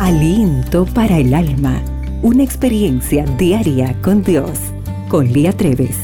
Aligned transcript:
Aliento 0.00 0.86
para 0.86 1.18
el 1.18 1.32
alma. 1.32 1.80
Una 2.20 2.42
experiencia 2.42 3.24
diaria 3.24 3.96
con 4.02 4.24
Dios. 4.24 4.58
Con 5.08 5.32
Lía 5.32 5.52
Treves. 5.52 5.96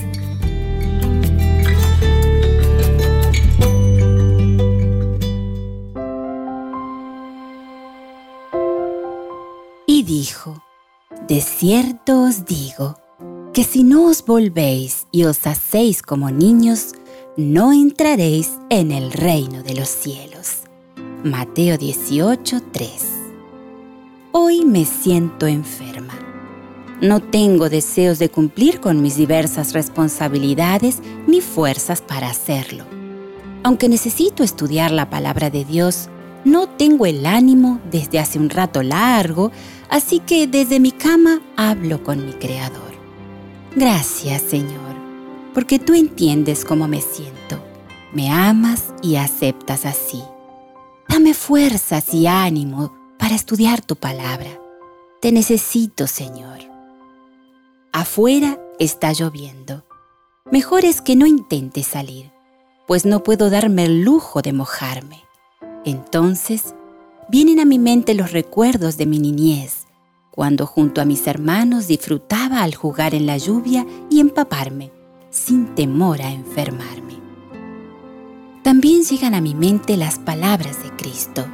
Y 9.86 10.04
dijo, 10.04 10.62
De 11.26 11.40
cierto 11.40 12.22
os 12.22 12.44
digo, 12.46 12.96
que 13.52 13.64
si 13.64 13.82
no 13.82 14.06
os 14.06 14.24
volvéis 14.24 15.08
y 15.10 15.24
os 15.24 15.44
hacéis 15.48 16.00
como 16.00 16.30
niños, 16.30 16.92
no 17.36 17.72
entraréis 17.72 18.52
en 18.70 18.92
el 18.92 19.10
reino 19.10 19.64
de 19.64 19.74
los 19.74 19.88
cielos. 19.88 20.58
Mateo 21.24 21.76
18, 21.76 22.62
3. 22.72 23.19
Hoy 24.32 24.64
me 24.64 24.84
siento 24.84 25.48
enferma. 25.48 26.14
No 27.00 27.18
tengo 27.18 27.68
deseos 27.68 28.20
de 28.20 28.28
cumplir 28.28 28.78
con 28.78 29.02
mis 29.02 29.16
diversas 29.16 29.72
responsabilidades 29.72 31.00
ni 31.26 31.40
fuerzas 31.40 32.00
para 32.00 32.30
hacerlo. 32.30 32.84
Aunque 33.64 33.88
necesito 33.88 34.44
estudiar 34.44 34.92
la 34.92 35.10
palabra 35.10 35.50
de 35.50 35.64
Dios, 35.64 36.08
no 36.44 36.68
tengo 36.68 37.06
el 37.06 37.26
ánimo 37.26 37.80
desde 37.90 38.20
hace 38.20 38.38
un 38.38 38.50
rato 38.50 38.84
largo, 38.84 39.50
así 39.88 40.20
que 40.20 40.46
desde 40.46 40.78
mi 40.78 40.92
cama 40.92 41.40
hablo 41.56 42.04
con 42.04 42.24
mi 42.24 42.32
Creador. 42.34 42.92
Gracias, 43.74 44.42
Señor, 44.42 44.94
porque 45.54 45.80
tú 45.80 45.92
entiendes 45.92 46.64
cómo 46.64 46.86
me 46.86 47.00
siento. 47.00 47.60
Me 48.12 48.30
amas 48.30 48.94
y 49.02 49.16
aceptas 49.16 49.84
así. 49.86 50.22
Dame 51.08 51.34
fuerzas 51.34 52.14
y 52.14 52.28
ánimo 52.28 52.99
para 53.20 53.34
estudiar 53.34 53.82
tu 53.82 53.96
palabra. 53.96 54.58
Te 55.20 55.30
necesito, 55.30 56.06
Señor. 56.06 56.58
Afuera 57.92 58.58
está 58.78 59.12
lloviendo. 59.12 59.84
Mejor 60.50 60.84
es 60.84 61.02
que 61.02 61.14
no 61.14 61.26
intente 61.26 61.82
salir, 61.82 62.32
pues 62.88 63.04
no 63.04 63.22
puedo 63.22 63.50
darme 63.50 63.84
el 63.84 64.02
lujo 64.02 64.40
de 64.40 64.54
mojarme. 64.54 65.22
Entonces, 65.84 66.74
vienen 67.28 67.60
a 67.60 67.66
mi 67.66 67.78
mente 67.78 68.14
los 68.14 68.32
recuerdos 68.32 68.96
de 68.96 69.06
mi 69.06 69.18
niñez, 69.18 69.86
cuando 70.30 70.66
junto 70.66 71.00
a 71.00 71.04
mis 71.04 71.26
hermanos 71.26 71.86
disfrutaba 71.86 72.62
al 72.62 72.74
jugar 72.74 73.14
en 73.14 73.26
la 73.26 73.36
lluvia 73.36 73.86
y 74.08 74.20
empaparme, 74.20 74.90
sin 75.28 75.74
temor 75.74 76.22
a 76.22 76.32
enfermarme. 76.32 77.20
También 78.62 79.02
llegan 79.04 79.34
a 79.34 79.40
mi 79.40 79.54
mente 79.54 79.96
las 79.96 80.18
palabras 80.18 80.82
de 80.82 80.90
Cristo. 80.96 81.46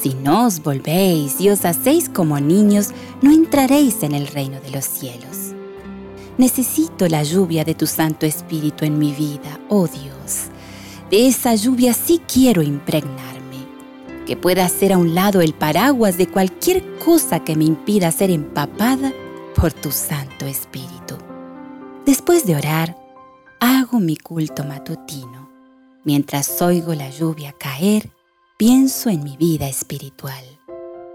Si 0.00 0.14
no 0.14 0.46
os 0.46 0.62
volvéis 0.62 1.40
y 1.40 1.50
os 1.50 1.64
hacéis 1.64 2.08
como 2.08 2.40
niños, 2.40 2.90
no 3.20 3.30
entraréis 3.30 4.02
en 4.02 4.14
el 4.14 4.26
reino 4.26 4.60
de 4.60 4.70
los 4.70 4.84
cielos. 4.84 5.54
Necesito 6.38 7.06
la 7.08 7.22
lluvia 7.22 7.64
de 7.64 7.74
tu 7.74 7.86
Santo 7.86 8.24
Espíritu 8.24 8.84
en 8.84 8.98
mi 8.98 9.12
vida, 9.12 9.60
oh 9.68 9.86
Dios. 9.86 10.46
De 11.10 11.26
esa 11.26 11.54
lluvia 11.54 11.92
sí 11.92 12.20
quiero 12.32 12.62
impregnarme. 12.62 13.66
Que 14.26 14.36
pueda 14.36 14.64
hacer 14.64 14.92
a 14.92 14.98
un 14.98 15.14
lado 15.14 15.42
el 15.42 15.52
paraguas 15.52 16.16
de 16.16 16.28
cualquier 16.28 16.82
cosa 16.98 17.40
que 17.40 17.56
me 17.56 17.64
impida 17.64 18.10
ser 18.10 18.30
empapada 18.30 19.12
por 19.54 19.72
tu 19.72 19.90
Santo 19.90 20.46
Espíritu. 20.46 21.16
Después 22.06 22.46
de 22.46 22.56
orar, 22.56 22.96
hago 23.60 24.00
mi 24.00 24.16
culto 24.16 24.64
matutino 24.64 25.40
Mientras 26.02 26.62
oigo 26.62 26.94
la 26.94 27.10
lluvia 27.10 27.52
caer, 27.52 28.10
pienso 28.60 29.08
en 29.08 29.24
mi 29.24 29.38
vida 29.38 29.68
espiritual. 29.68 30.44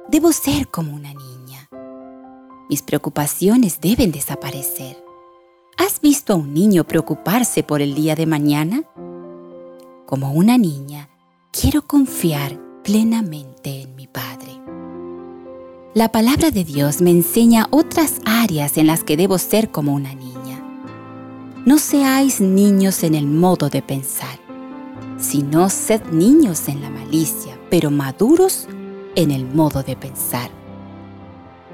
Debo 0.10 0.32
ser 0.32 0.68
como 0.70 0.96
una 0.96 1.14
niña. 1.14 1.70
Mis 2.72 2.82
preocupaciones 2.82 3.80
deben 3.80 4.12
desaparecer. 4.12 4.98
¿Has 5.78 6.02
visto 6.02 6.34
a 6.34 6.38
un 6.38 6.56
niño 6.56 6.86
preocuparse 6.86 7.62
por 7.62 7.84
el 7.84 7.94
día 7.94 8.16
de 8.16 8.26
mañana? 8.26 8.82
Como 10.08 10.32
una 10.32 10.58
niña, 10.58 11.08
quiero 11.52 11.84
confiar 11.84 12.60
plenamente 12.84 13.84
en 13.84 13.96
mi 13.96 14.08
Padre. 14.08 14.60
La 15.94 16.12
palabra 16.12 16.50
de 16.50 16.64
Dios 16.64 17.00
me 17.00 17.12
enseña 17.12 17.68
otras 17.70 18.22
áreas 18.26 18.76
en 18.80 18.88
las 18.88 19.04
que 19.04 19.18
debo 19.18 19.38
ser 19.38 19.70
como 19.70 19.94
una 19.94 20.16
niña. 20.16 20.64
No 21.64 21.78
seáis 21.78 22.42
niños 22.42 23.04
en 23.04 23.14
el 23.14 23.28
modo 23.28 23.70
de 23.70 23.84
pensar 23.84 24.45
sino 25.18 25.70
sed 25.70 26.02
niños 26.12 26.68
en 26.68 26.82
la 26.82 26.90
malicia, 26.90 27.58
pero 27.70 27.92
maduros 27.92 28.68
en 29.16 29.32
el 29.32 29.46
modo 29.46 29.84
de 29.84 29.96
pensar. 29.96 30.50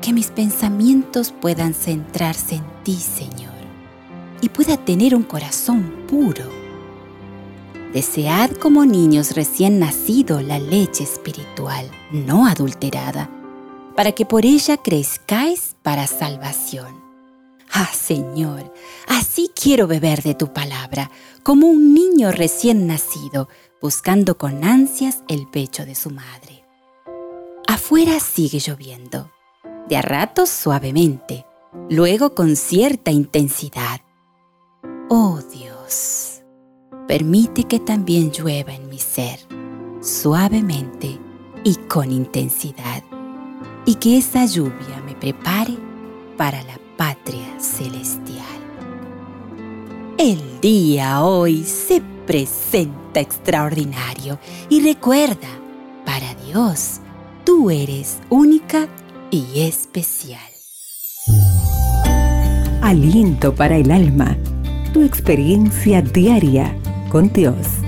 Que 0.01 0.13
mis 0.13 0.27
pensamientos 0.27 1.31
puedan 1.31 1.73
centrarse 1.73 2.55
en 2.55 2.63
ti, 2.83 2.95
Señor, 2.95 3.53
y 4.41 4.49
pueda 4.49 4.77
tener 4.77 5.15
un 5.15 5.23
corazón 5.23 6.05
puro. 6.07 6.45
Desead 7.93 8.51
como 8.51 8.85
niños 8.85 9.35
recién 9.35 9.79
nacido 9.79 10.41
la 10.41 10.59
leche 10.59 11.03
espiritual, 11.03 11.89
no 12.11 12.47
adulterada, 12.47 13.29
para 13.95 14.13
que 14.13 14.25
por 14.25 14.45
ella 14.45 14.77
crezcáis 14.77 15.75
para 15.83 16.07
salvación. 16.07 17.10
Ah, 17.73 17.89
Señor, 17.93 18.73
así 19.07 19.49
quiero 19.55 19.87
beber 19.87 20.21
de 20.23 20.35
tu 20.35 20.51
palabra, 20.51 21.09
como 21.41 21.67
un 21.67 21.93
niño 21.93 22.31
recién 22.31 22.85
nacido, 22.85 23.47
buscando 23.81 24.37
con 24.37 24.63
ansias 24.63 25.23
el 25.29 25.47
pecho 25.47 25.85
de 25.85 25.95
su 25.95 26.09
madre. 26.09 26.65
Afuera 27.67 28.19
sigue 28.19 28.59
lloviendo, 28.59 29.31
de 29.87 29.95
a 29.95 30.01
ratos 30.01 30.49
suavemente, 30.49 31.45
luego 31.89 32.35
con 32.35 32.57
cierta 32.57 33.11
intensidad. 33.11 34.01
Oh 35.09 35.39
Dios, 35.53 36.41
permite 37.07 37.63
que 37.63 37.79
también 37.79 38.31
llueva 38.31 38.73
en 38.73 38.89
mi 38.89 38.99
ser, 38.99 39.39
suavemente 40.01 41.19
y 41.63 41.75
con 41.87 42.11
intensidad, 42.11 43.03
y 43.85 43.95
que 43.95 44.17
esa 44.17 44.45
lluvia 44.45 45.01
me 45.05 45.15
prepare 45.15 45.77
para 46.37 46.61
la 46.63 46.77
El 50.23 50.61
día 50.61 51.23
hoy 51.23 51.63
se 51.63 51.99
presenta 52.27 53.19
extraordinario 53.19 54.37
y 54.69 54.79
recuerda, 54.81 55.47
para 56.05 56.35
Dios, 56.45 57.01
tú 57.43 57.71
eres 57.71 58.19
única 58.29 58.87
y 59.31 59.61
especial. 59.61 60.39
Aliento 62.83 63.55
para 63.55 63.77
el 63.77 63.89
alma, 63.89 64.37
tu 64.93 65.01
experiencia 65.01 66.03
diaria 66.03 66.77
con 67.09 67.33
Dios. 67.33 67.80